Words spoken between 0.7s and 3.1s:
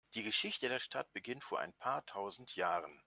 Stadt beginnt vor ein paar tausend Jahren.